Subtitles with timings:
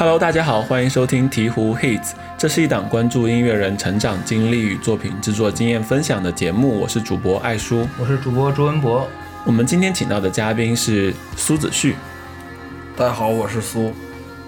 [0.00, 6.80] Hello，大家好，欢迎收听鹈鹕 Hits，这是一档关注音乐人成长经历与作品制作经验分享的节目。
[6.80, 9.06] 我是主播艾叔，我是主播朱文博。
[9.44, 11.96] 我们今天请到的嘉宾是苏子旭。
[12.96, 13.92] 大家好，我是苏。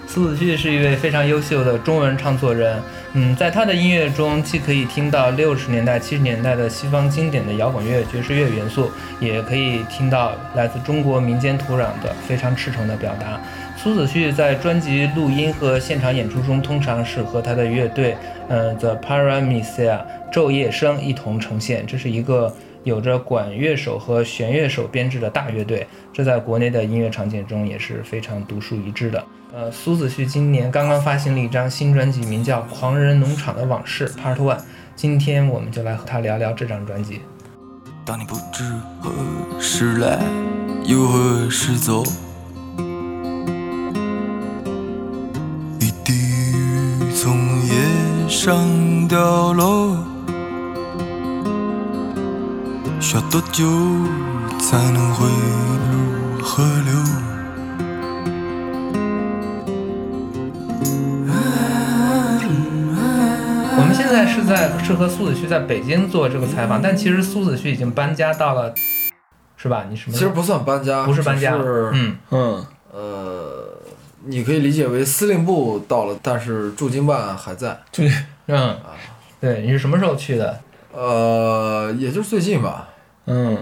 [0.07, 2.81] 苏子旭是一位非常优秀的中文唱作人。
[3.13, 13.39] 嗯，在他的音乐中，既可以听到六十年代、七十年代的西方经典的摇滚乐、爵士乐元素，也可以听到来自中国民间土壤的非常赤诚的表达。
[13.83, 18.15] 苏子旭在专辑录音和现场演出中，通常是和他的乐队，
[18.47, 19.99] 嗯，The Paramisia
[20.31, 21.85] 昼夜声一同呈现。
[21.85, 22.55] 这是一个
[22.85, 29.21] 有着管乐手和弦乐手编制的大乐队，这在国内的音乐场景中也是非常独树一帜的。
[29.53, 34.59] 呃，苏子旭今年刚刚发行了一张新专辑，名叫《狂人农场的往事 Part One》。
[34.95, 37.19] 今天我们就来和他聊聊这张专辑。
[38.05, 38.63] 当你不知
[39.01, 40.21] 何时来，
[40.85, 42.01] 又何时走。
[48.43, 49.97] 上掉落，
[52.99, 53.63] 需要多久
[54.59, 56.93] 才能回入河流？
[63.77, 68.73] 我们现在是在是和苏子旭在北京做这个采访，但其实苏子旭已经搬家到了，
[69.55, 69.85] 是吧？
[69.89, 70.17] 你什么？
[70.17, 71.55] 其实不算搬家，不是搬家，
[71.93, 73.69] 嗯嗯呃，
[74.25, 77.79] 你可以理解为司令部到了，但是驻京办还在。
[77.89, 78.11] 对。
[78.47, 78.95] 嗯啊，
[79.39, 80.59] 对，你是什么时候去的？
[80.91, 82.89] 呃，也就是最近吧。
[83.25, 83.57] 嗯，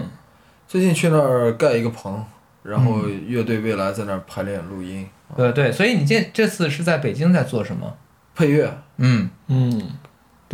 [0.66, 2.24] 最近去那儿盖一个棚，
[2.62, 5.08] 然后乐队未来在那儿排练录音。
[5.36, 7.96] 呃，对，所以你这这次是在北京在做什么？
[8.34, 8.72] 配乐。
[8.98, 9.92] 嗯嗯。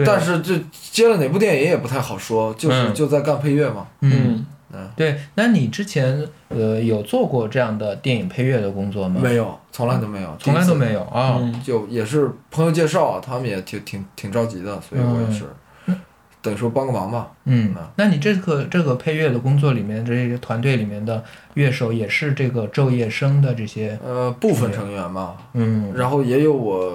[0.04, 3.86] 但是这接了哪部电影也不太好说，就是就在干配乐嘛。
[4.00, 4.12] 嗯。
[4.12, 4.46] 嗯，
[4.94, 9.18] 对，那你之前呃有做过这样的电影配乐的工作吗？
[9.22, 11.40] 没有，从来都没有，从来都没有啊。
[11.64, 15.46] 就也是朋友介绍，他们也挺挺挺着急的，所以我也是，
[16.42, 17.32] 等于说帮个忙吧。
[17.44, 21.24] 嗯，那你这个这个配乐的工作里面，这些团队里面的
[21.54, 25.36] 乐手也是这个昼夜声的这些呃部分成员嘛。
[25.54, 26.92] 嗯，然后也有我，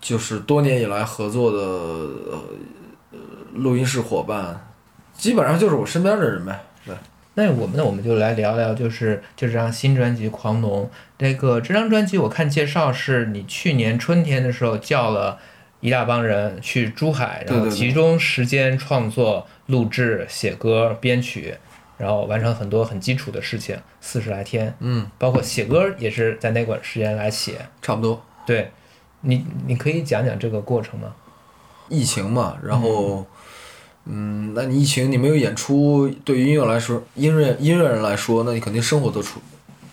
[0.00, 3.18] 就是多年以来合作的呃
[3.52, 4.68] 录音室伙伴。
[5.20, 6.94] 基本上就是我身边的人呗，对。
[7.34, 10.84] 那我们那，我们就来聊聊，就是就这张新专辑《狂龙》。
[11.18, 15.38] 那个这张专辑，我看介绍是你去年春天的时候叫了
[15.80, 21.54] 一大帮人去珠海，然后集中时间创作、录制、写歌、编曲，
[21.98, 24.74] 然后完成很多很基础的事情，四十来天。
[24.80, 25.06] 嗯。
[25.18, 27.66] 包括写歌也是在那段时间来写。
[27.80, 28.20] 差不多。
[28.44, 28.70] 对，
[29.20, 31.14] 你你可以讲讲这个过程吗？
[31.88, 33.26] 疫情嘛，然后。
[34.06, 39.40] 嗯，那你疫情你没有演出，对于音乐来说，音乐音乐人来说，那你肯定生活都出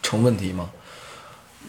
[0.01, 0.69] 成问题嘛。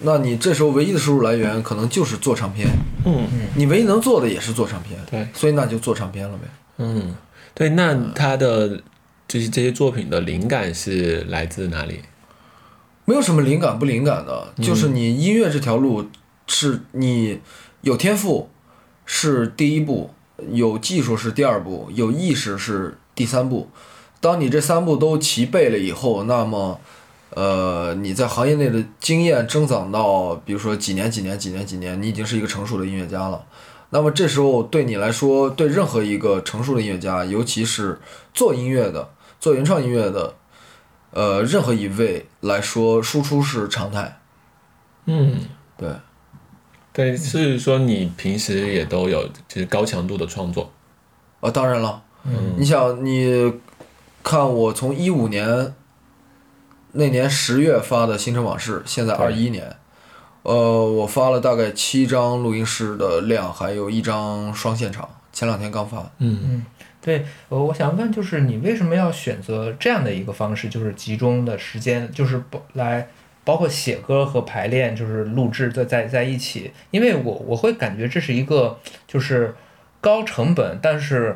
[0.01, 2.69] 那你这时候唯一的收入来源可能就是做唱片。
[3.05, 3.49] 嗯嗯。
[3.57, 4.99] 你唯一能做的也是做唱片。
[5.11, 5.27] 对。
[5.35, 6.45] 所以那就做唱片了呗。
[6.79, 7.17] 嗯，
[7.53, 8.81] 对，那他的
[9.27, 12.01] 就是这些作品的灵感是来自哪里？
[13.05, 16.09] 没有什么灵感不灵感的，就是你音乐这条路
[16.47, 17.41] 是你
[17.81, 18.49] 有天赋
[19.05, 20.11] 是第一步。
[20.51, 23.69] 有技术是第二步，有意识是第三步。
[24.21, 26.81] 当你这三步都齐备了以后，那么，
[27.31, 33.45] 呃，你在行业内的经验增长到，比如说几年、几年、几年、几年，你已经是一个成熟的音乐家了。
[33.91, 38.01] 那么这时候对你来说，对任何一个成熟的音乐家，尤其是
[38.35, 40.35] 做音乐的、做原创音乐的，
[41.13, 44.21] 呃，任何一位来说，输出是常态。
[45.07, 45.41] 嗯，
[45.77, 45.89] 对。
[46.99, 50.69] 对，是说你平时也都有就是高强度的创作，
[51.39, 53.53] 啊，当然了，嗯，你想你
[54.25, 55.73] 看我从一五年
[56.91, 59.77] 那年十月发的《星辰往事》，现在二一年，
[60.43, 65.99] 呃，我发了大概七张录音室的量，还有一张双现场，前两天刚发。
[66.19, 66.67] 嗯嗯，
[67.01, 73.09] 对，呃，我想问就是你为什么要选择这样的一个方式，就是集中的时间，就是不来。
[73.49, 79.55] 包括写歌和排练，就是录制在在在一起，因为我我会感觉这是一个就是
[80.03, 81.35] 高成本，但是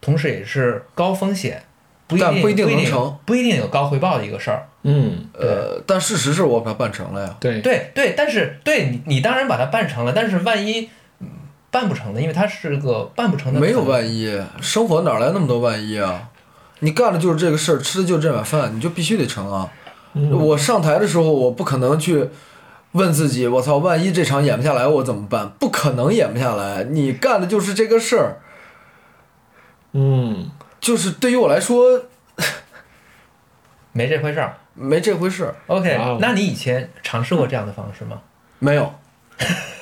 [0.00, 1.62] 同时也是高风险，
[2.08, 4.66] 不一定不一定能成，不一定有高回报的一个事儿。
[4.82, 7.36] 嗯，呃，但事实是我把它办成了呀。
[7.38, 10.90] 对对对，但是对你你当然把它办成了，但是万一
[11.70, 12.20] 办不成呢？
[12.20, 13.60] 因为它是个办不成的。
[13.60, 16.28] 没有万一，生活哪来那么多万一啊？
[16.80, 19.70] 你干的就是这个事儿，吃的就是这碗饭，你就必须得成啊。
[20.14, 22.28] 我上台的时候，我不可能去
[22.92, 25.48] 问自己，我操，万一这场演不下来，我怎么办？
[25.58, 28.36] 不可能演不下来，你干的就是这个事儿。
[29.92, 30.50] 嗯，
[30.80, 32.02] 就是对于我来说，
[33.92, 35.54] 没这回事儿，没这回事儿。
[35.66, 38.20] OK，那你以前尝试过这样的方式吗？
[38.58, 38.82] 没有，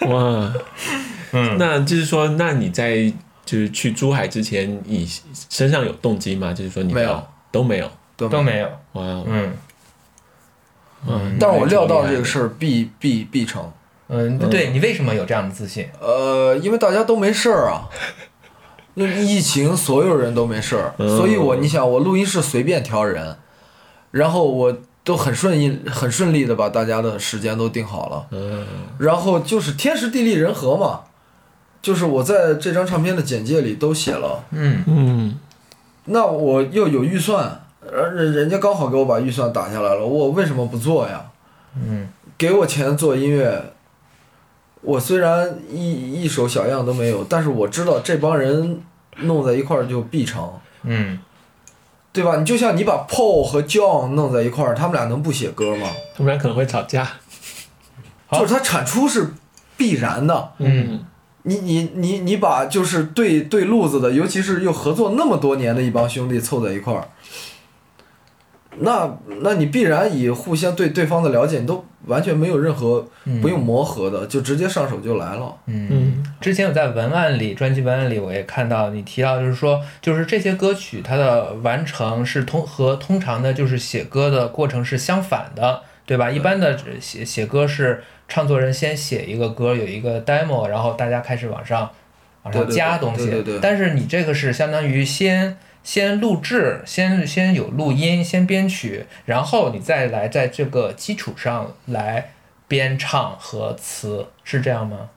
[0.08, 0.52] 哇，
[1.32, 3.12] 嗯，那就是说，那你在
[3.44, 5.04] 就是去珠海之前，你
[5.48, 6.52] 身上有动机吗？
[6.52, 7.90] 就是说你没有都没有。
[8.16, 9.50] 都都没有，哇哦，嗯
[11.06, 13.70] 嗯，但是我料到这个事儿必必必成。
[14.08, 15.88] 嗯，对你为什么有这样的自信？
[16.00, 17.88] 呃，因为大家都没事儿啊，
[18.96, 23.36] 就疫情，所有人都没事儿，嗯所以我你想，我录音室随便挑人，
[24.10, 28.66] 然后我都很顺意、很顺利的把大家的时间都定好了，嗯
[28.98, 31.02] 然后就是天时地利人和嘛，
[31.80, 35.38] 就是我在这张唱片的简介里都写了，嗯嗯
[36.06, 41.24] 那我又有预算，呃人人家刚好给我把预算打下来了，我为什么不做呀？
[41.76, 43.72] 嗯给我钱做音乐，
[44.80, 48.80] 我虽然一一首小样都没有，但是我知道这帮人
[49.18, 50.50] 弄在一块儿就必成，
[50.84, 51.18] 嗯
[52.12, 52.36] 对吧？
[52.36, 55.88] 你就像你把 Paul 和 John 弄在一块儿，他们俩能不写歌吗？
[56.16, 57.08] 他们俩可能会吵架。
[58.32, 59.34] 就是他产出是
[59.76, 60.52] 必然的。
[60.58, 61.04] 嗯
[61.42, 67.08] 你你你你把就是对对路子的，尤其是又合作那么多年的一帮兄弟凑在一块儿，
[68.80, 75.54] 那那你必然以互相对对方的了解，你都完全没有任何嗯不用磨合的，就直接上手就来了。
[75.66, 75.88] 嗯。
[75.90, 86.30] 嗯之前有在文案里，专辑文案里，我也看到你提到，就是说，就是这些歌曲它的完成是通和通常的就是写歌的过程是相反的，对吧？
[86.30, 91.90] 一般的写写歌是唱作人先写一个歌，有一个 demo，然后大家开始往上
[92.44, 93.26] 往上加东西。
[93.26, 102.32] 对对对但是你这个是相当于先先录制，先先有录音，先编曲，然后你再来在这个基础上来
[102.68, 105.08] 编唱和词，是这样吗？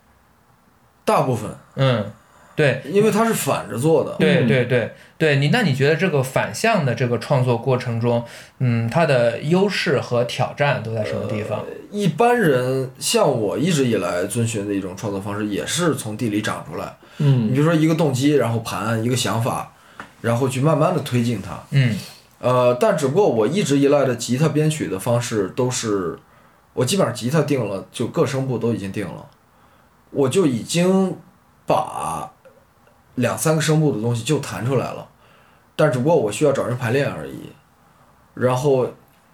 [1.06, 2.12] 大部分，嗯，
[2.56, 4.16] 对，因为它是反着做的。
[4.18, 8.24] 对对对对，你那你觉得这个反向的这个创作过程中，
[8.60, 11.66] 嗯，它的优势和挑战都在什么地方？
[11.92, 16.96] 一般人像我一直以来遵循的一种创作方式，也是从地里长出来。
[17.18, 19.73] 嗯你嗯比如说一个动机，然后盘一个想法，
[20.24, 21.62] 然后去慢慢的推进它。
[21.72, 21.98] 嗯
[22.40, 26.18] 呃，但只不过我一直以来的吉他编曲的方式都是，
[26.74, 29.26] 我基本上吉他定了，就各声部都已经定了，
[30.12, 31.18] 我就已经
[31.66, 32.32] 把
[33.16, 35.08] 两三个声部的东西就弹出来了，
[35.76, 37.52] 但只不过我需要找人排练而已。
[38.34, 38.88] 然后，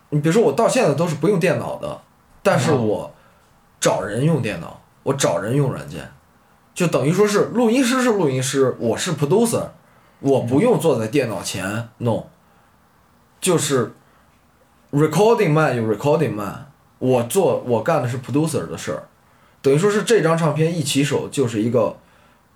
[0.10, 2.02] 你比如说我到现在都是不用电脑的，
[2.42, 3.12] 但是我
[3.80, 6.12] 找人用电脑，我找人用软件，
[6.76, 9.70] 就等于说是录音师是录音师，我是 producer，
[10.20, 12.28] 我不用坐在电脑前弄。
[13.42, 13.94] 就是
[14.92, 16.68] recording man 有 recording man，
[17.00, 19.04] 我做我干的是 producer 的事儿，
[19.62, 21.98] 等于说是这张唱片一起手就是一个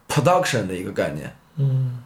[0.08, 2.00] production 的一个概念，嗯。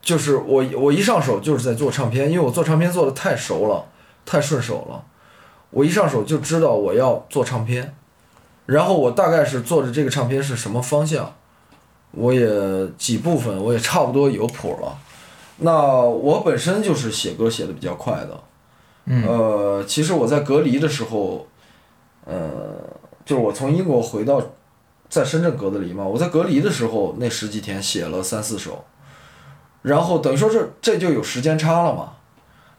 [0.00, 3.86] 就是我我一上手就是在做唱片，因为我做唱片做的太熟了，
[4.26, 5.02] 太顺手了，
[5.70, 7.94] 我一上手就知道我要做唱片，
[8.66, 11.34] 然后我大概是做的这个唱片是什么方向，
[12.16, 12.48] 我也
[12.96, 14.96] 几部分我也差不多有谱了。
[15.58, 18.40] 那我本身就是写歌写的比较快的，
[19.06, 19.24] 嗯。
[19.26, 21.46] 呃，其实我在隔离的时候，
[22.24, 22.36] 呃，
[23.24, 24.42] 就是我从英国回到
[25.08, 28.84] 在深圳隔的离嘛，我在隔离的时候那十几天写了三四首，
[29.82, 32.14] 然后等于说这这就有时间差了嘛。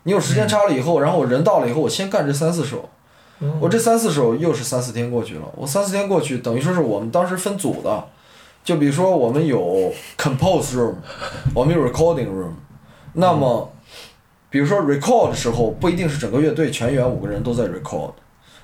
[0.03, 2.89] 你有时间差了以后，然后我人到了以后，我先干这三四首，
[3.59, 5.49] 我这三四首又是三四天过去了。
[5.55, 8.05] 我三四天过去，等于说是我们当时分组的，
[8.65, 10.95] 就比如说我们有 compose room，
[11.53, 12.53] 我们有 recording room，
[13.13, 13.71] 那么，
[14.49, 18.13] 比如说 record 的时候，不一定是整个乐队全员五个人都在 record，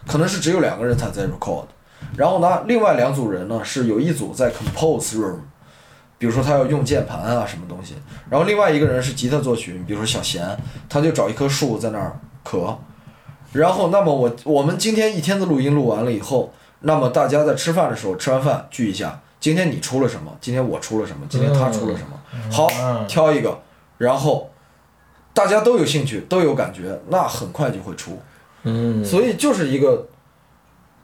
[0.08, 1.66] 可能是只有两个人才在 record。
[2.18, 5.36] 然后呢，另外两组人呢是有一组在 compose room，
[6.18, 7.94] 比如说他要用键盘啊什么东西，
[8.28, 10.44] 然后另外一个人是吉他作曲，比如说小贤，
[10.90, 12.76] 他就找一棵树在那儿咳。
[13.54, 20.32] 然后，那么我我们今天一天的录音录完了以后，那么大家在吃饭的时候吃完饭聚一下，今天你出了什么？
[20.40, 21.26] 今天我出了什么？
[21.28, 22.18] 今天他出了什么？
[22.50, 23.60] 好，嗯挑一个，
[23.98, 24.52] 然后
[25.34, 28.22] 大家都有兴趣，都有感觉，那很快就会出。
[28.64, 30.08] 嗯，所以就是一个，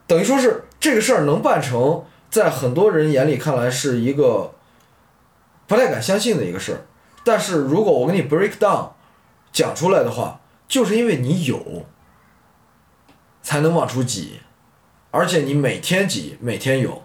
[0.05, 4.53] 等于说是这个事儿能办成，在很多人眼里看来是一个
[5.65, 6.85] 不太敢相信的一个事儿。
[7.23, 8.91] 但是如果我给你 break down
[9.51, 11.87] 讲出来的话，就是因为你有，
[13.41, 14.41] 才能往出挤，
[15.09, 17.01] 而且你每天挤，每天有。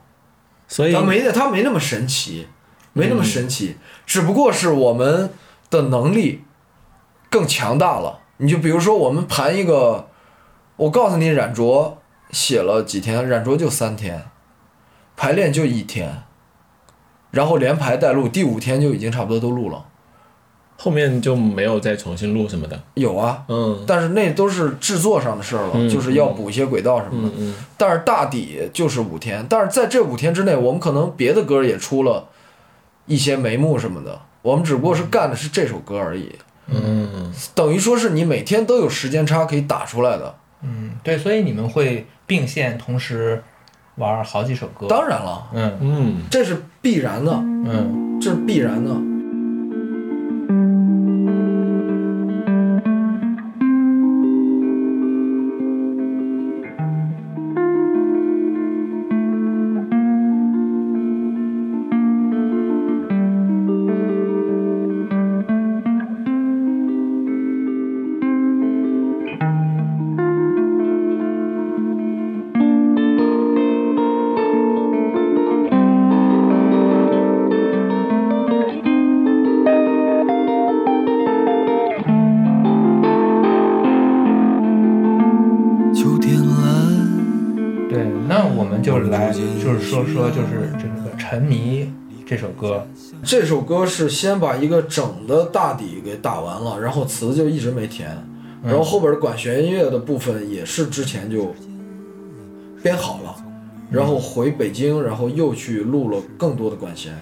[0.73, 2.49] 所以它没它没那么神奇，
[2.95, 3.77] 没那么神奇，
[4.07, 5.29] 只不过是我们
[5.69, 6.45] 的能力
[7.29, 8.21] 更强大了。
[8.39, 10.09] 你就比如说，我们盘一个，
[10.77, 12.01] 我告诉你，冉卓
[12.31, 14.25] 写了几天，冉卓就三天，
[15.15, 16.23] 排练就一天，
[17.31, 19.85] 然后连排带录，第五天就已经差不多都录了。
[20.83, 22.77] 后面就没有再重新录什么的。
[22.95, 27.35] 有啊，嗯但是那都是制作上的事儿了，嗯就是要补一些轨道什么的。
[27.39, 32.29] 嗯但是大抵就是五天，但是在这五天之内，我们可能别的歌也出了
[33.07, 36.33] 一些眉目什么的，我们只不过是干的是这首歌而已，
[36.67, 40.35] 嗯等于说是你每天都有时间差可以打出来的。
[40.63, 43.41] 嗯，对，所以你们会并线同时
[43.97, 44.89] 玩好几首歌。
[44.89, 48.91] 当然了，嗯嗯这是必然的，嗯这是必然的。
[89.83, 91.85] 说说就是这个《沉迷》
[92.27, 92.87] 这首歌。
[93.23, 98.17] 这首歌是先把一个整的大底给打完了，然后词就一直没填，
[98.65, 101.55] 然后后边的管弦音乐的部分也是之前就
[102.83, 103.37] 编好了，
[103.91, 107.13] 然后回北京，然后又去录了更多的管弦，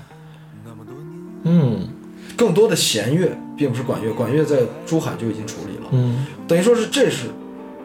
[1.44, 1.88] 嗯
[2.36, 7.26] 更多的弦乐，并不是管乐，管乐在珠海就已经处理了，嗯等于说是这是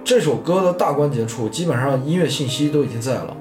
[0.05, 3.35] 这首歌的大关节处，基本上音乐信息都已经在了。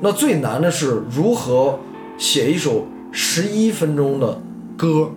[0.00, 1.78] 那最难的是如何
[2.16, 4.40] 写一首十一分钟的
[4.76, 5.10] 歌，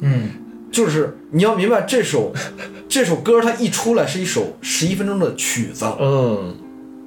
[0.00, 0.28] 嗯。
[0.72, 2.32] 就是你要明白这首
[2.88, 6.52] 这首歌它一出来是一首十一分钟的曲子，嗯，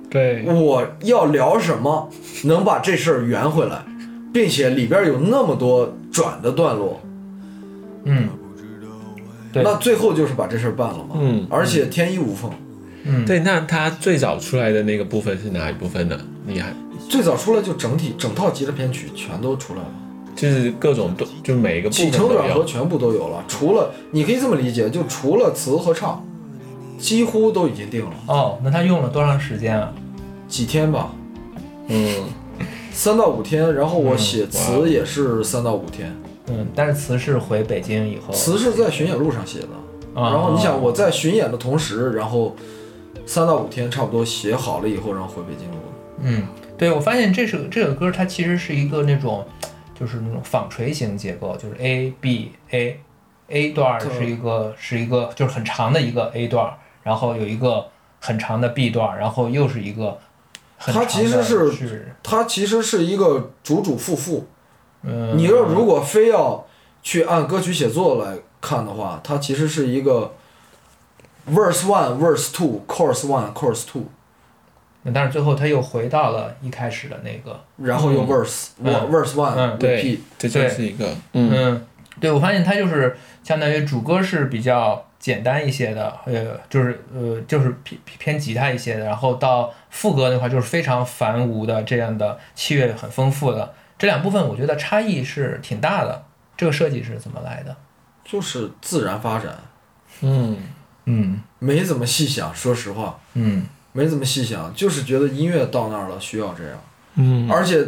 [0.09, 2.09] 对，我要聊什么
[2.45, 3.83] 能把这事儿圆回来，
[4.31, 7.01] 并且里边有那么多转的段落，
[8.05, 8.29] 嗯。
[9.51, 9.63] 对。
[9.63, 11.45] 那最后就是把这事儿办了嘛，嗯。
[11.50, 12.50] 而且天衣无缝。
[13.03, 16.17] 嗯，对，那他最早出来的那个部分是哪一部分呢？
[16.45, 16.74] 你还
[17.17, 19.89] 最早出来就整体整套吉他编曲全都出来了。
[20.36, 22.63] 就是各种都，就每一个部起承转合。
[22.63, 26.24] 全部都有了，除了你可以这么理解，就除了词和唱，
[27.00, 29.91] 几乎都已经定了，哦，那他用了多长时间啊？
[30.47, 31.12] 几天吧，
[31.88, 32.25] 嗯
[32.91, 36.15] 三到五天，然后我写词也是三到五天，
[36.50, 42.55] 嗯，但是词是回北京以后，词是在巡演路上写的，啊然后你想我在巡演的同时，然后
[43.25, 45.81] 三到五天差不多写好了以后，然后回北京录的。
[46.19, 46.43] 嗯，
[46.77, 49.46] 对，我发现这首这首歌它其实是一个那种，
[50.00, 53.00] 就是那种纺锤形结构，就是 A B A
[53.48, 57.88] A 段儿是一个是一个就是很长的一个 A 段，然后有一个
[58.19, 60.17] 很长的 B 段，然后又是一个
[60.77, 64.48] 很它长的其实是是它其实是一个主主副副，
[65.03, 66.67] 嗯，你要如果非要
[67.01, 70.34] 去按歌曲写作来看的话，它其实是一个
[71.50, 74.03] verse one verse two chorus one chorus two，
[75.07, 81.85] 那但是最后他又回到了一开始的那个，然后又嗯 verse、我 verse one、嗯对这就是一个嗯嗯，
[82.19, 96.25] 对我发现他就是相当于主歌是比较简单一些的，呃，就是呃就是偏偏吉他一些的，然后到副歌的话就是非常繁芜的这样的器乐很丰富的这两部分，我觉得差异是挺大的。
[96.57, 97.75] 这个设计是怎么来的？
[98.25, 99.55] 就是自然发展，
[100.21, 100.57] 嗯
[101.05, 103.65] 嗯没怎么细想，说实话，嗯
[103.97, 106.79] 没怎么细想，就是觉得音乐到那儿了需要这样，
[107.15, 107.83] 嗯而且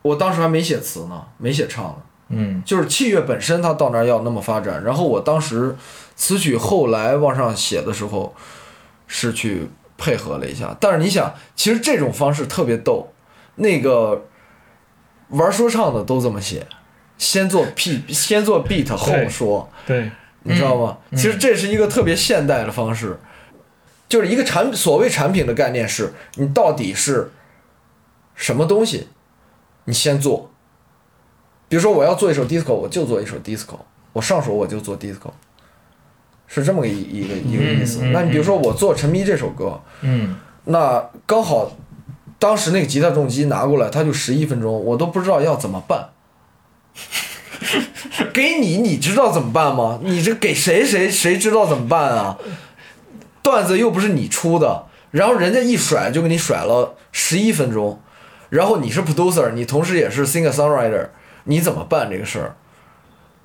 [0.00, 1.96] 我当时还没写词呢，没写唱呢。
[2.28, 5.76] 嗯就是器乐本身它到那儿要那么发展，然后我当时
[6.14, 8.34] 词曲后来往上写的时候，
[9.06, 10.74] 是去配合了一下。
[10.80, 13.12] 但是你想，其实这种方式特别逗，
[13.56, 14.24] 那个
[15.28, 16.66] 玩说唱的都这么写，
[17.18, 20.10] 先做 P， 先做 beat 后说，对
[20.44, 20.96] 你知道吗？
[21.12, 23.18] 其实这是一个特别现代的方式，
[24.08, 27.30] 就是一个产所谓产品的概念是，你到底是
[28.34, 29.08] 什么东西，
[29.84, 30.50] 你先做。
[31.68, 33.78] 比如说我要做一首 disco，我就做一首 disco，
[34.12, 35.30] 我上手我就做 disco，
[36.46, 38.04] 是这么个一一个一个意思。
[38.04, 40.36] 嗯嗯那你比如说我做《沉迷》这首歌，嗯
[40.66, 41.72] 那刚好
[42.38, 46.10] 当时那个吉他重击拿过来，它就十一分钟，我都不知道要怎么办。
[48.32, 49.98] 给你，你知道怎么办吗？
[50.02, 52.38] 你这给谁谁谁知道怎么办啊？
[53.46, 58.00] 段子又不是你出的，然后人家一甩就给你甩了十一分钟，
[58.48, 61.10] 然后你是 producer，你同时也是 singer songwriter，
[61.44, 62.56] 你怎么办这个事儿？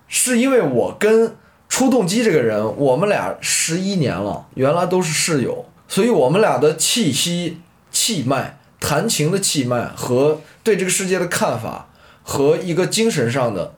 [0.08, 1.36] 是因为我跟
[1.70, 11.90] 出动机这个人，我们俩十一年了，原来都是室友，所以我们俩的气息、气脉、弹琴的气脉和对这个世界的看法，
[12.24, 13.76] 和一个精神上的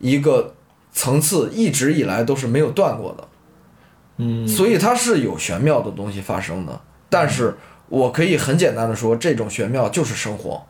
[0.00, 0.54] 一个
[0.92, 3.26] 层次一直以来都是没有断过的，
[4.22, 6.80] 嗯，所以它是有玄妙的东西发生的。
[7.08, 7.54] 但是
[7.88, 10.62] 我可以很简单的说，这种玄妙就是生活。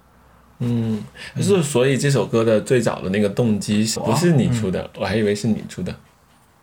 [0.58, 1.02] 嗯，
[1.36, 5.92] 就是所以这首歌的最早的那个动机不是你出的，我还以为是你出的。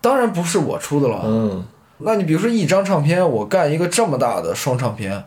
[0.01, 1.65] 当然不是我出的了，嗯，
[1.98, 5.22] 那你比如说一张唱片，我干一个这么大的双唱片，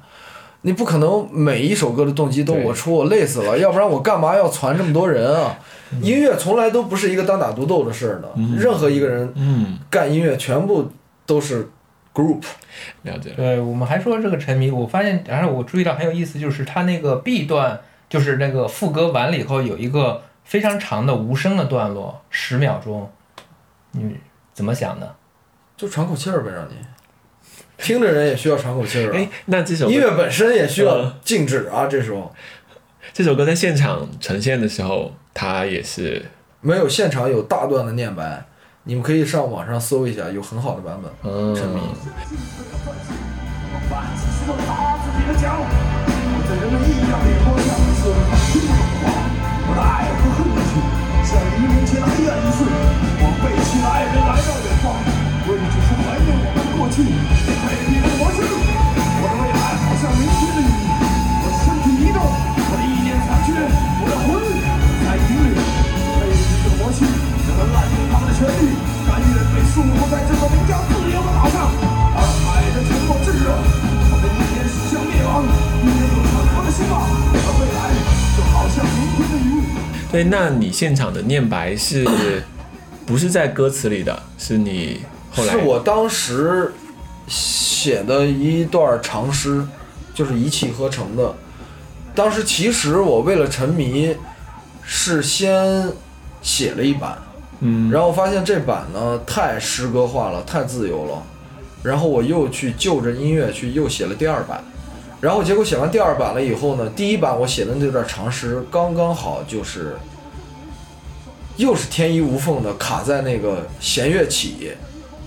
[0.63, 5.59] 你不可能每一首歌的动机都我出，我累死了， 要不然我干嘛要攒这么多人啊？
[6.01, 10.91] 音乐从来都不是一个单打独斗的事儿的，任何一个人嗯，干音乐全部
[11.33, 11.67] 都是
[12.13, 12.43] group。
[13.05, 13.37] 了解了。
[13.37, 23.11] 对，我们还说这个沉迷，我发现，然后我注意到很有意思，就是它那个 B 段，就是那个副歌完了以后有一个非常长的无声的段落，十秒钟，
[23.93, 24.17] 你
[24.53, 25.15] 怎么想的？
[25.75, 26.75] 就喘口气儿呗，让你
[27.79, 32.33] 听的人也需要喘口气儿哎啊。，那这首音乐本身也需要嗯静止啊，这时候
[33.13, 36.25] 这首歌在现场呈现的时候，它也是
[36.61, 38.45] 没有现场有大段的念白，
[38.85, 41.07] 你们可以上网上搜一下，有很好的版本。
[41.23, 41.79] 嗯沉迷。
[43.87, 48.11] 把自己都打自己的脚，我在人们异样的眼光下，是
[48.51, 49.15] 听不懂话。
[49.71, 50.83] 我的爱和恨气，
[51.31, 54.99] 在黎明前的黑暗一瞬，我背弃了爱人来到远方，
[55.47, 58.43] 为的只是怀念我们的过去，背离了模式。
[58.43, 60.75] 我的未来好像明天的雨，
[61.39, 64.43] 我身体移动，我的意念残缺，我的魂
[65.07, 65.55] 在引领，
[66.19, 66.91] 背离这个魔
[67.43, 68.71] 性，人们滥用他们的权利，
[69.07, 71.71] 甘愿被束缚在这座名叫自由的岛上，
[72.15, 73.51] 而海的沉默炙热，
[74.11, 75.43] 我的意念驶向灭亡，
[75.83, 77.91] 意念有沉默的希望，而未来
[78.37, 79.51] 就好像明天的雨。
[80.11, 82.07] 对，那你现场的念白是
[83.07, 84.23] 不是在歌词里的？
[84.39, 86.73] 是你后来是我当时
[87.27, 89.67] 写的一段长诗，
[90.15, 91.35] 就是一气呵成的。
[92.15, 94.15] 当时其实我为了沉迷，
[94.83, 95.91] 是先
[96.43, 97.17] 写了一版，
[97.65, 101.23] 嗯，然后发现这版呢太诗歌化了，太自由了，
[101.83, 104.63] 然后我又去就着音乐去又写了第二版，
[105.21, 109.95] 然后结果写完第二版了以后呢，第一版我写的那段长诗刚刚好就是，
[111.57, 114.73] 又是天衣无缝的卡在那个弦乐起，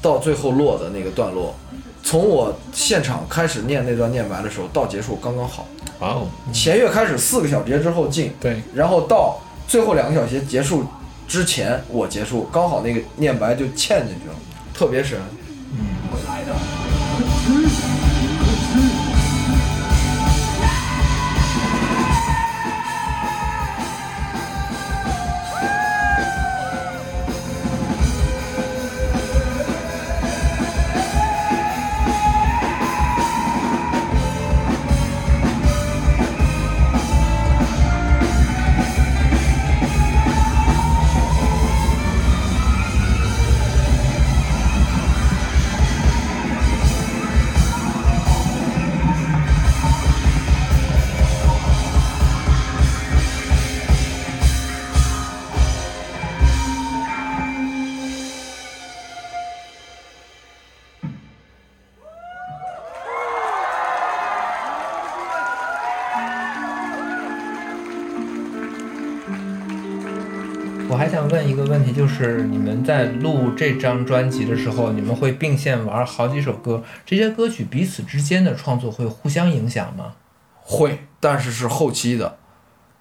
[0.01, 1.55] 到最后落的那个段落，
[2.03, 5.65] 从我现场开始念那段念白的时候到结束刚刚好，
[5.99, 10.83] 哇哦，弦乐开始四个小节之后进，对，然后到最后两个小节结束
[11.27, 14.35] 之前我结束，刚好那个念白就嵌进去了，
[14.73, 15.19] 特别神。
[71.75, 80.13] 问题，就是你们在录这张专辑的时候，你们会并线玩好几首歌，这些歌曲彼此之间的创作会互相影响吗？
[80.61, 82.37] 会，但是是后期的，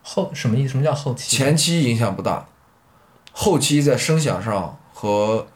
[0.03, 0.71] 后什么意思？
[0.71, 1.37] 什么叫后期？
[1.37, 2.47] 前期影响不大，
[3.31, 5.47] 后期在声响上和，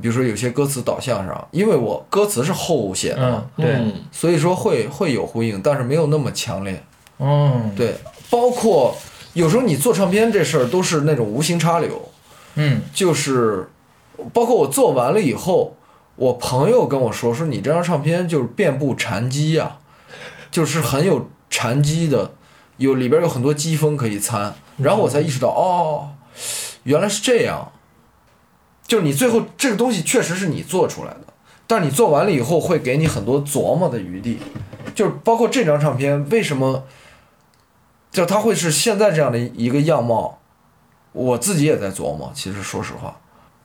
[0.00, 6.82] 比如说有些歌词导向上，因为我歌词是后写的嘛嗯，，对，嗯所以说会会有呼应，但是没有那么强烈。
[7.20, 7.94] 嗯，对，
[8.28, 8.96] 包括
[9.32, 12.10] 有时候你做唱片这事儿都是那种无心插柳，
[12.54, 12.82] 嗯。
[12.92, 13.70] 就是
[14.32, 15.76] 包括我做完了以后，
[16.16, 19.78] 我朋友跟我说说你这张唱片就是遍布禅机呀、
[20.50, 22.32] 就是很有禅机的，
[22.76, 26.10] 有里边有很多机锋可以参，然后我才意识到哦，
[26.84, 27.72] 原来是这样，
[28.86, 31.26] 就是你最后这个东西确实是你做出来的，
[31.66, 34.38] 但是你做完了以后会给你很多琢磨的余地，
[34.94, 36.84] 就是包括这张唱片为什么，
[38.10, 40.38] 就它会是现在这样的一个样貌，
[41.12, 42.30] 我自己也在琢磨。
[42.34, 43.16] 其实说实话，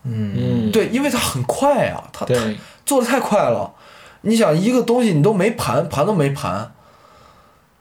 [0.04, 2.36] 嗯嗯，对，因为它很快啊，它它，
[2.86, 3.74] 做的太快了。
[4.22, 6.72] 你想一个东西你都没盘，盘都没盘，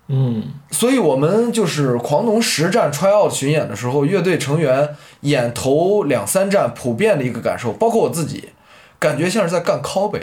[0.08, 8.50] 嗯所以我们就是狂龙实战 try out 巡演的时候，乐队成员演头两三站，普遍的一个感受，包括我自己，
[8.98, 10.22] 感觉像是在干 copy。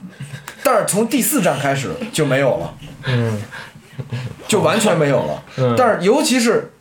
[0.62, 2.74] 但是从第四站开始就没有了，
[3.06, 3.42] 嗯
[4.46, 5.42] 就完全没有了。
[5.56, 6.72] 嗯但是尤其是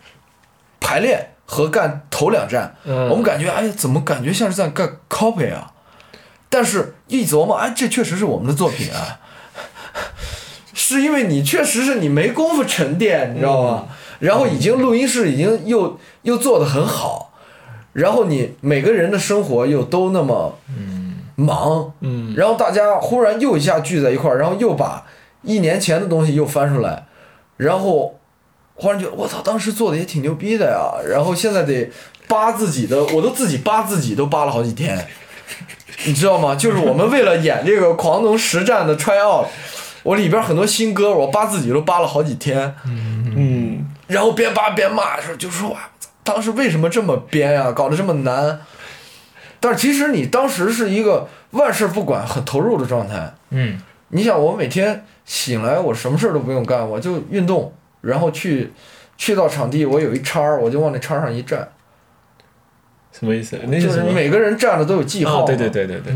[0.89, 3.08] 排练和干头两站，嗯。
[3.10, 5.71] 我们感觉哎呀，怎么感觉像是在干 copy 啊？
[6.49, 9.19] 但是一琢磨，哎，这确实是我们的作品啊，
[10.73, 13.86] 是因为你确实是你没工夫沉淀，你知道吗？
[14.17, 17.34] 然后已经录音室已经又又做得很好，
[17.93, 20.58] 然后你每个人的生活又都那么
[21.36, 22.34] 忙，嗯。
[22.36, 25.06] 然后大家忽然又一下聚在一块儿，然后又把
[25.43, 27.06] 一年前的东西又翻出来，
[27.58, 28.18] 然后
[28.79, 31.91] 忽然觉得我操，当时做的也挺牛逼的呀，然后现在得
[32.27, 35.07] 扒自己的，我都自己扒自己都扒了好几天，
[36.05, 36.55] 你知道吗？
[36.55, 39.47] 就是我们为了演这个狂龙实战的 try out，
[40.03, 45.77] 我里边很多新歌我扒自己都扒了好几天，嗯然后边扒边骂，的时候就说哇，
[46.23, 48.61] 当时为什么这么编呀、搞得这么难？
[49.59, 53.33] 但是其实你当时是一个万事不管、很投入的状态。
[53.49, 58.71] 嗯你想，我每天醒来，我什么事儿都不用干，我就运动，然后去
[59.17, 61.67] 去到场地，我有一叉儿，我就往那叉上一站，
[63.12, 63.59] 什么意思？
[63.67, 64.01] 那就是？
[64.03, 65.69] 每个人站的都有记号、哦，对对。
[65.69, 66.13] 对对对，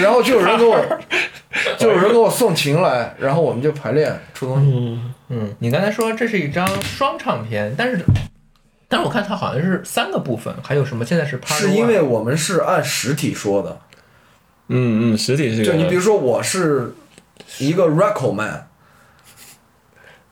[0.00, 0.78] 然后就有人给我，
[1.78, 4.72] 就有人给我送琴来，然后我们就排练出东西。
[4.72, 7.98] 嗯嗯，你刚才说这是一张双唱片，但是
[8.88, 11.04] 但是我看它好像是三个部分，还有什么？
[11.04, 13.80] 现在是 part 是因为我们是按实体说的，
[14.68, 16.94] 嗯嗯，实体是，就你比如说我是
[17.58, 18.68] 一个 record man，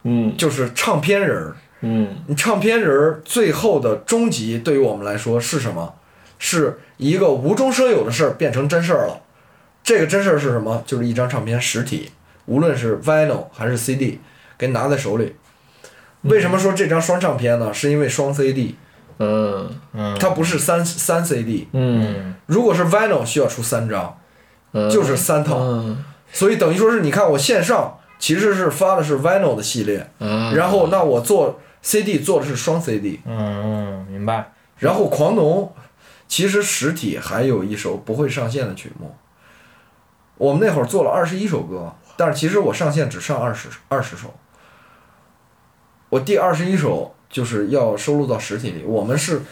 [0.05, 1.57] 嗯就是唱片人儿。
[1.87, 5.95] 嗯你唱片人儿最后的终极对于我们来说是什么？
[6.39, 9.21] 是一个无中生有的事儿变成真事儿了。
[9.83, 10.83] 这个真事儿是什么？
[10.87, 12.11] 就是一张唱片实体，
[12.47, 14.19] 无论是 vinyl 还是 CD，
[14.57, 15.37] 给你拿在手里。
[16.23, 17.73] 为什么说这张双唱片呢？
[17.75, 18.77] 是因为双 CD，
[19.19, 21.69] 嗯嗯它不是三三 CD。
[21.73, 24.19] 嗯如果是 vinyl 需要出三张，
[24.73, 25.59] 嗯，就是三套。
[25.59, 33.21] 嗯所以等于说是你看我线上其实是发的是 vinyl 的系列，啊，然后那我做 CD 做的是双 CD。
[33.27, 34.51] 嗯嗯，明白。
[34.79, 35.71] 然后狂龙
[36.27, 39.15] 其实实体还有一首不会上线的曲目，
[40.39, 44.33] 我们那会儿做了二十一首歌，但是其实我上线只上二十二十首。
[46.09, 49.43] 我第二十一首就是要收录到实体里，我们是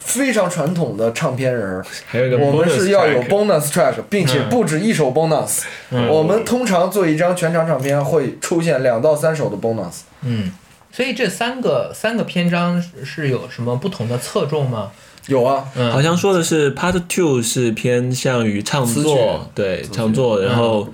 [0.00, 5.62] 非常传统的唱片人儿，还有一个我们是要有 bonus track，并且不止一首 bonus。
[6.08, 10.00] 我们通常做一张全长唱片会出现两到三首的 bonus。
[10.22, 10.50] 嗯，
[10.90, 14.90] 所以这三个三个篇章是是有什么不同的侧重吗？
[15.26, 20.88] 有啊，嗯好像说的是 Part Two 是偏向于唱作，对唱作，然后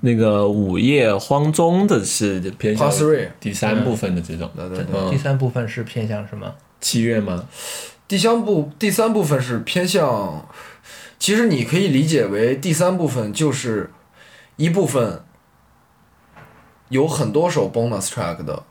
[0.00, 5.10] 那个午夜荒踪的是偏向 Part three 第三部分的这种，对对对。
[5.10, 6.52] 第三部分是偏向什么？
[6.80, 7.44] 器乐吗？
[8.08, 10.48] 第三部第三部分是偏向，
[11.18, 13.90] 其实你可以理解为第三部分就是
[14.56, 15.22] 一部分
[16.88, 18.62] 有很多首 bonus track 的，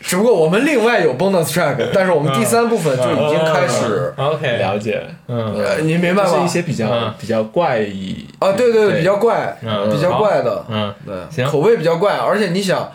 [0.00, 6.48] 只不过我们另外有 bonus track，但是我们第三部分就已经开始，OK，了解，嗯呃，你明白吗是一？
[6.48, 9.54] 些比较比较怪异啊，对对对，比较怪，
[9.92, 12.90] 比较怪的，嗯对，口味比较怪，而且你想，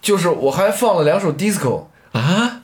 [0.00, 2.60] 就是我还放了两首 disco，啊。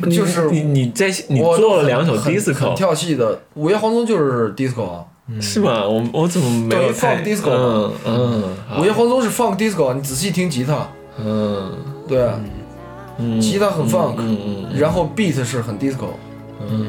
[0.00, 5.04] 你就是你你在你做了两首 disco 跳戏的，《午夜黄棕》就是 disco 啊，
[5.40, 5.86] 是吗？
[5.86, 8.44] 我我怎么没有放太 disco 嗯嗯，
[8.80, 11.72] 《午夜黄棕》是放 disco，你仔细听吉他，嗯。
[12.08, 12.40] 对啊，
[13.18, 14.16] 嗯，吉他很 funk，
[14.74, 16.06] 然后 beat 是很 disco。
[16.66, 16.86] 嗯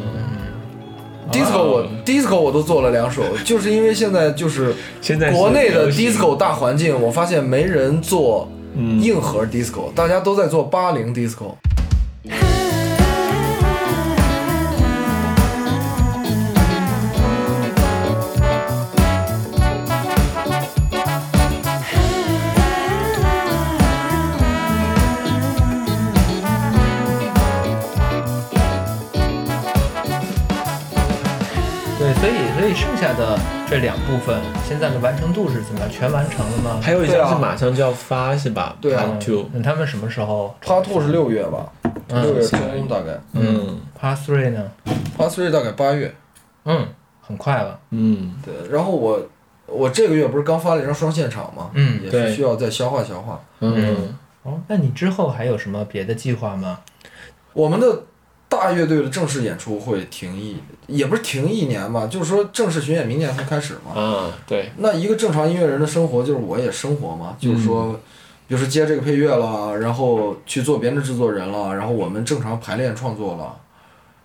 [1.29, 9.01] ，disco 我 disco 我都做了两首，就是因为现在就是现在国内的 disco 大环境，我发现没人做嗯。
[9.01, 11.55] 硬核 disco，大家都在做八零 disco。
[32.99, 35.89] 下的这两部分，现在的完成度是怎么样？
[35.89, 36.81] 全完成了吗？
[36.83, 38.75] 还有一对啊张是马上就要发是吧？
[38.81, 41.71] 对啊 Part Two，那他们什么时候 Part Two 是六月吧，
[42.09, 44.69] 嗯六月中大概嗯？Part Three 呢
[45.17, 46.13] ？，Part Three 大概八月。
[46.65, 46.85] 嗯，
[47.21, 47.79] 很快了。
[47.91, 49.17] 嗯对，然后我
[49.65, 53.39] 我这个月不是刚发了一张双现场嘛，嗯也对是需要再消化消化。
[53.61, 56.79] 嗯哦，那你之后还有什么别的计划吗？
[57.53, 58.03] 我们的
[58.49, 60.57] 大乐队的正式演出会停一，
[60.87, 63.93] 也不是停一年吧，就是说正式巡演明年才开始嘛。
[63.95, 67.93] 嗯对，那一个正常音乐人的生活，就是我也生活嘛，就是说，
[68.47, 73.55] 比如说接这个配乐了，然后去做别的制作人了，然后我们正常排练创作了，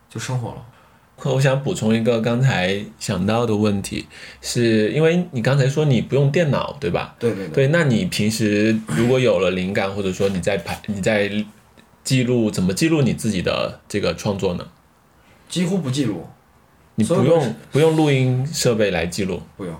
[0.08, 0.56] 就生活了。
[1.22, 4.06] 我想补充一个刚才想到的问题，
[4.40, 7.14] 是因为你刚才说你不用电脑对吧？
[7.18, 11.30] 对对对，对，那你平时如果有了灵感，或者说你在排你在
[12.04, 14.66] 记录怎么记录你自己的这个创作呢？
[15.48, 16.26] 几乎不记录，
[16.96, 19.74] 你不用不用录音设备来记录，不用。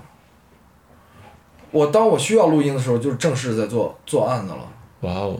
[1.71, 4.59] 我当我需要录音的时候，就是正式在做做案子了。
[5.01, 5.37] 哇哦，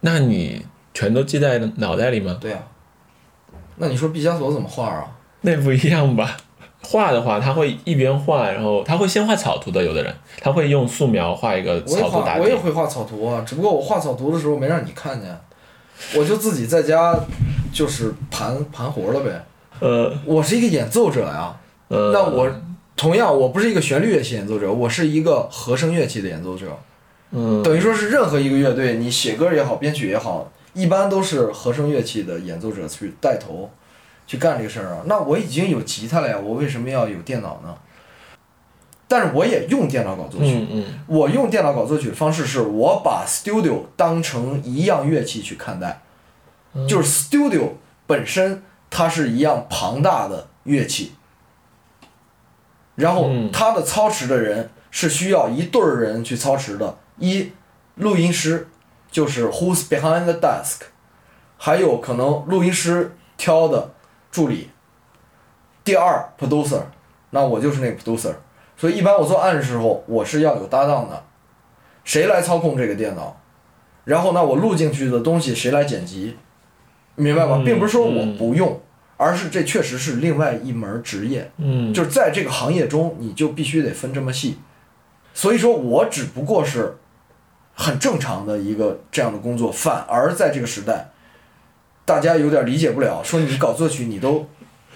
[0.00, 2.36] 那你全都记在脑袋里吗？
[2.40, 2.58] 对呀、
[3.76, 5.16] 那你说毕加索怎么画啊？
[5.40, 6.36] 那不一样吧？
[6.82, 9.82] 画的话，他会一边画，然后他会先画草图的。
[9.82, 12.54] 有的人他会用素描画一个草图打底我也。
[12.54, 15.40] 会画草图啊，只不过我画草图的时候没让你看见，
[16.14, 17.14] 我就自己在家
[17.72, 19.44] 就是盘盘活了呗。
[19.80, 21.56] 呃我是一个演奏者呀，
[21.88, 22.50] 呃，那我
[22.96, 26.76] 同样我不是一个旋律乐器演奏者，我是一个和声乐器的演奏者。
[27.30, 33.70] 嗯等于说是任何一个乐队，你写歌也好，编曲也好，一般都是和声乐器的演奏者去带头，
[34.26, 35.02] 去干这个事儿啊。
[35.06, 37.74] 那我已经有吉他了呀，我为什么要有电脑呢？
[39.10, 40.84] 但是我也用电脑搞作曲，嗯嗯。
[41.06, 46.02] 我用电脑搞作曲的方式是我把 Studio 当成一样乐器去看待，
[46.86, 47.70] 就是 Studio
[48.06, 51.12] 本身它是一样庞大的乐器，
[52.96, 53.50] 然后嗯。
[53.50, 57.52] 它的操持的人是需要一对儿人去操持的，一
[57.94, 58.68] 录音师
[59.10, 60.82] 就是 Who's behind the desk，
[61.56, 63.92] 还有可能录音师挑的
[64.30, 64.68] 助理，
[65.82, 66.82] 第二 producer，
[67.30, 68.34] 那我就是那个 producer。
[68.78, 71.24] 所以一般我做案的时候，我是要有搭档的，
[72.04, 73.36] 谁来操控这个电脑，
[74.04, 76.36] 然后呢，我录进去的东西谁来剪辑，
[77.16, 77.56] 明白吧？
[77.56, 78.80] 嗯并不是说我嗯不用，
[79.16, 84.58] 而是这确实是另外一门职业，嗯，就是在这个行业中，你就必须得分这么细。
[85.34, 86.96] 所以说我只不过是
[87.74, 91.10] 很正常的一个这样的工作，反而在这个时代，
[92.04, 94.46] 大家有点理解不了，说你搞作曲你都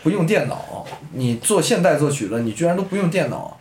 [0.02, 3.58] 不用电脑，你做现代作曲了，你居然都不用电脑。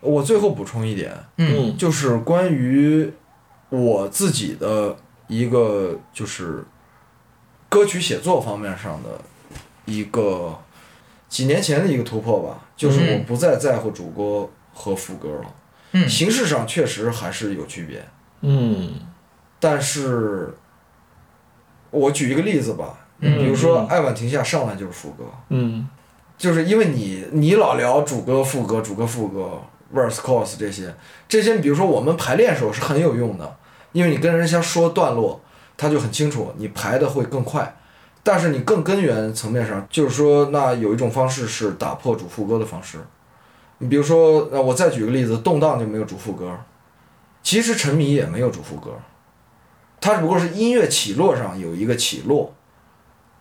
[0.00, 1.76] 我最后补充一点，嗯。
[1.76, 3.12] 就是关于
[3.68, 4.96] 我自己的
[5.26, 6.64] 一个就是
[7.68, 9.20] 歌曲写作方面上的
[9.84, 10.58] 一个
[11.28, 15.54] 几年前的一个突破吧，就是我嗯不再在乎主歌和副歌了。
[15.92, 16.08] 嗯。
[16.08, 18.02] 形式上确实还是有区别，
[18.42, 18.94] 嗯。
[19.60, 20.54] 但是
[21.90, 25.88] 我举一个例子吧，嗯比如说《嗯爱晚停下》上来就是副歌，嗯
[26.36, 29.60] 就是因为你你老聊主歌副歌主歌副歌
[29.94, 30.94] verse chorus 这些
[31.28, 33.56] 这些，比如说我们排练时候是很有用的，
[33.92, 35.40] 因为你跟人家说段落，
[35.76, 37.74] 他就很清楚，你排的会更快。
[38.22, 42.98] 但是你更根源层面上，就是说，那有一种方式是打破主副歌的方式。
[43.78, 46.52] 你比如说，呃，我再举个例子，动荡就没有主副歌，
[47.42, 48.90] 其实沉迷也没有主副歌，
[49.98, 52.52] 它只不过是音乐起落上有一个起落，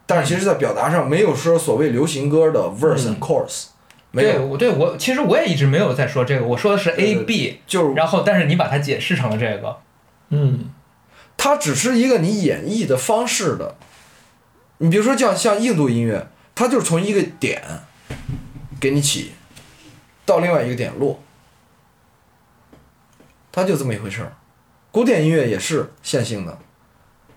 [0.07, 3.65] 但是其实在表达上没有说所谓流行歌的 verse and chorus，、
[4.09, 9.77] 没对，有，我对我其实我也一直没有在说这个，我说的是 A B，就是然后但是你把它解释成了这个，
[10.29, 10.73] 嗯
[11.35, 13.75] 它只是一个你演绎的方式的。
[14.79, 17.61] 你比如说像像印度音乐，它就是从一个点
[18.79, 19.33] 给你起，
[20.25, 21.19] 到另外一个点落，
[23.51, 24.33] 它就这么一回事儿。
[24.91, 26.57] 古典音乐也是线性的，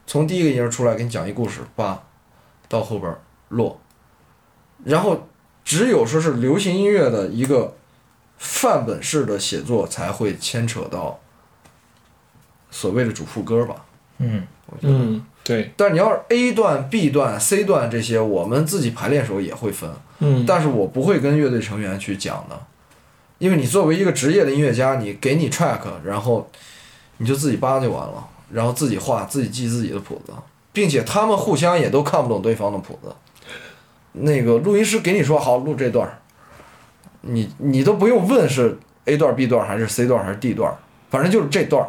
[0.06, 2.02] 从第一个音儿出来给你讲一故事，叭，
[2.70, 3.14] 到后边
[3.48, 3.78] 落，
[4.84, 5.26] 然后
[5.64, 7.74] 只有说是流行音乐的一个
[8.38, 11.18] 范本式的写作才会牵扯到
[12.70, 13.84] 所谓的主副歌吧。
[14.18, 14.46] 嗯
[14.82, 22.56] 嗯，对，但是你要是 A 段、B 段、C 段这些，我们自己排练时候也会分，嗯但是我不会跟乐队成员去讲的，
[23.38, 26.48] 因为你作为一个职业的音乐家，你给你 track，然后
[27.16, 30.32] 你就自己扒就完了，然后自己画、自己记自己的谱子，
[30.72, 33.14] 并且他们互相也都看不懂对方的谱子。
[34.12, 36.18] 那个录音师给你说好录这段，
[37.22, 40.74] 你你都不用问是 A 段、B 段还是 C 段还是 D 段，
[41.08, 41.88] 反正就是这段。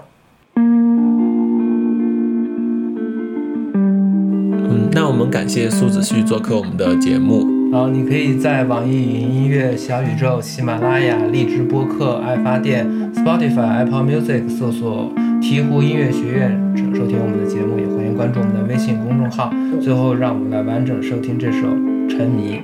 [4.70, 7.51] 嗯，那我们感谢苏子旭做客我们的节目。
[7.72, 15.10] 然后你可以在网易云音乐、小宇宙、喜马拉雅、荔枝播客、爱发电、Spotify、Apple Music 搜索
[15.42, 16.52] “鹈鹕音乐学院”
[16.94, 19.50] 收听我们的节目，也欢迎关注我们的微信公众号。
[19.82, 21.60] 最后，让我们来完整收听这首
[22.10, 22.60] 《沉迷》。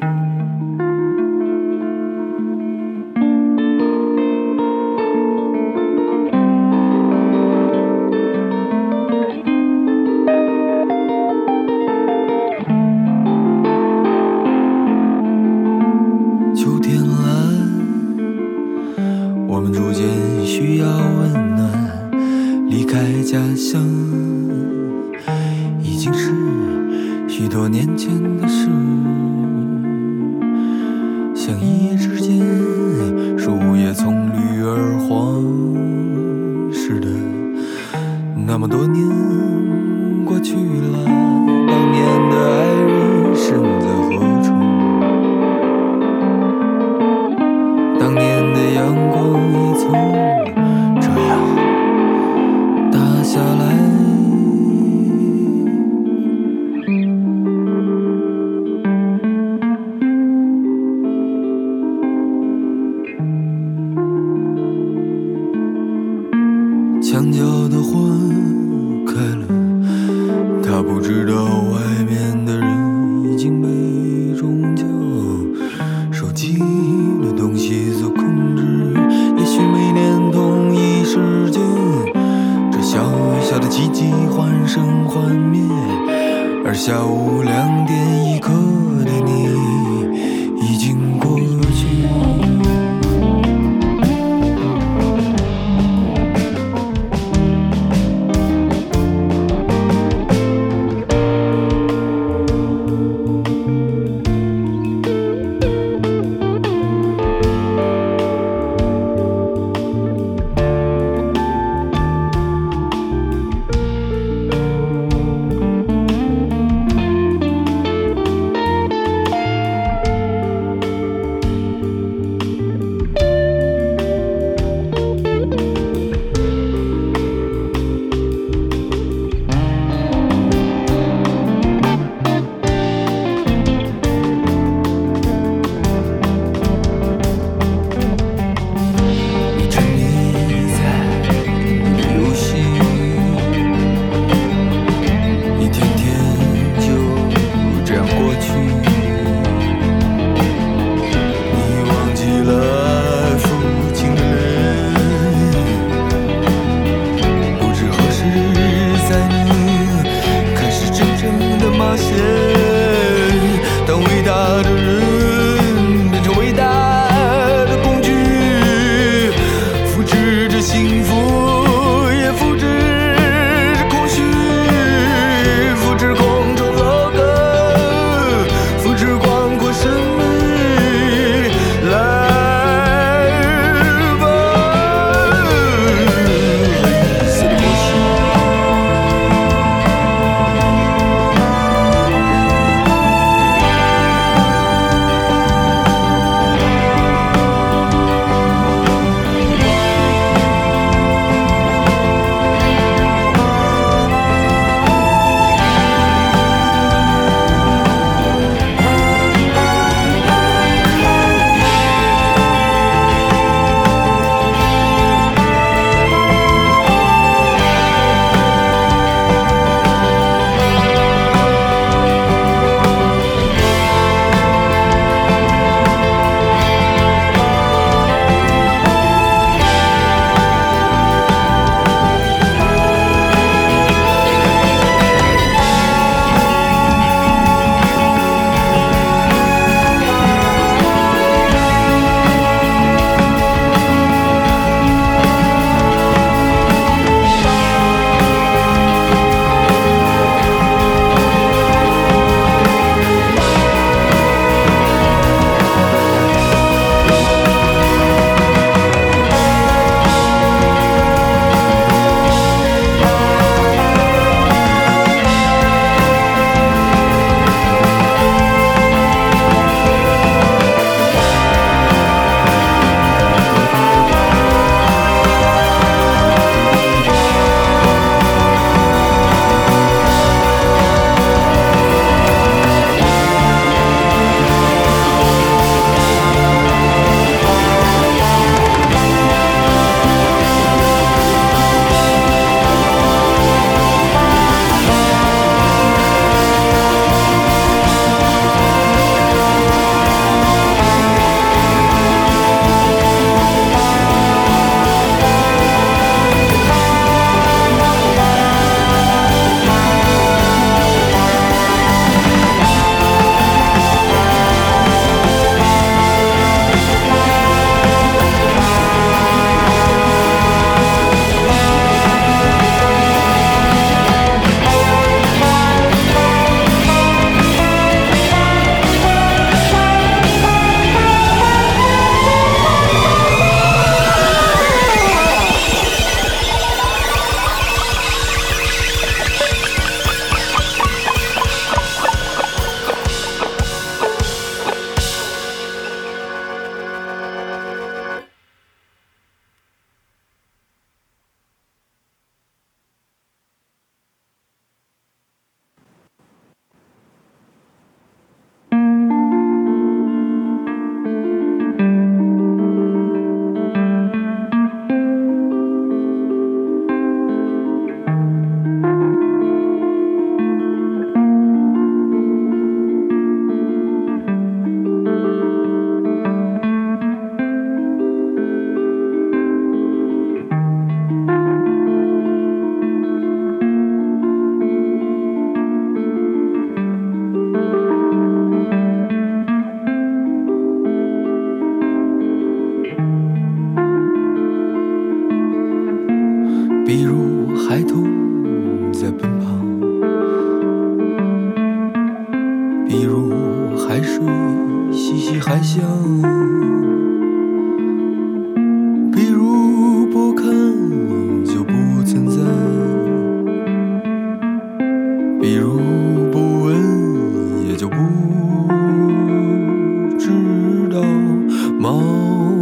[422.08, 422.14] 猫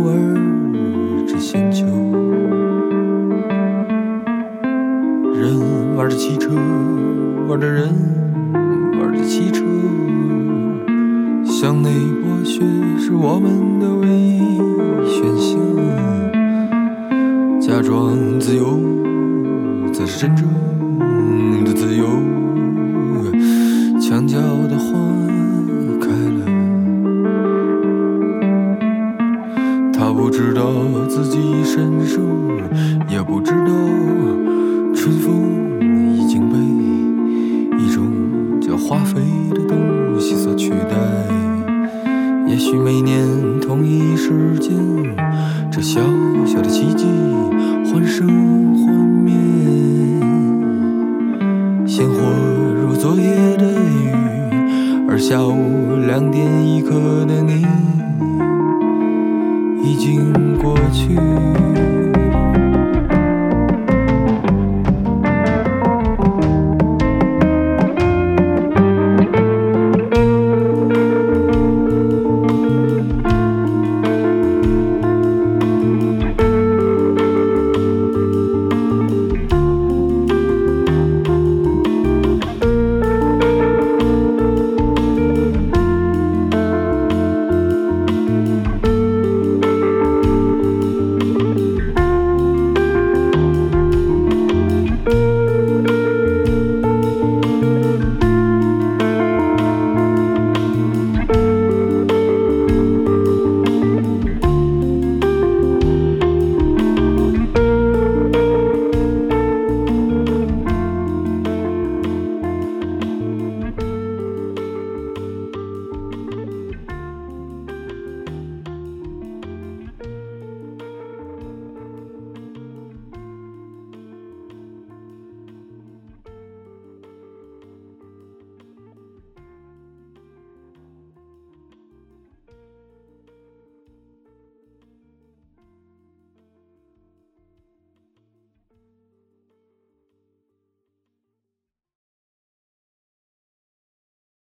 [0.06, 1.86] 玩着星球，
[5.36, 6.50] 人玩着汽车，
[7.48, 7.88] 玩着人
[9.00, 9.64] 玩着汽车，
[11.46, 12.64] 向内剥削
[12.98, 14.40] 是我们的唯一
[15.06, 15.60] 选项，
[17.62, 18.80] 假装自由
[19.94, 20.48] 才是真正
[21.64, 22.08] 的自由，
[24.00, 25.25] 墙角的花。